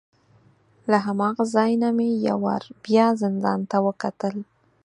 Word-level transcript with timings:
له 0.91 0.97
هماغه 1.05 1.43
ځای 1.55 1.71
نه 1.83 1.89
مې 1.97 2.09
یو 2.27 2.37
وار 2.45 2.63
بیا 2.85 3.07
زندان 3.21 3.59
ته 3.69 3.77
وکتل. 3.85 4.35